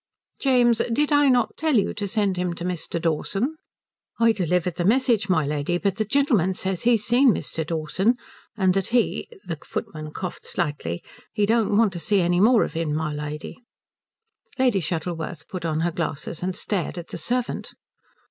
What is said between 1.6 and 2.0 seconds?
you